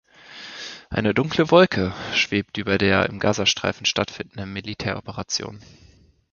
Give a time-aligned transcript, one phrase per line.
[0.89, 5.61] Eine dunkle Wolke schwebt über der im Gazastreifen stattfindenden Militäroperation.